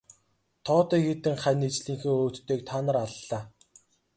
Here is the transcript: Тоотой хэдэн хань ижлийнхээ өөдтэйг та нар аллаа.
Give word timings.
Тоотой 0.65 1.01
хэдэн 1.07 1.35
хань 1.43 1.65
ижлийнхээ 1.69 2.13
өөдтэйг 2.23 2.61
та 2.69 2.75
нар 2.85 2.97
аллаа. 3.05 3.41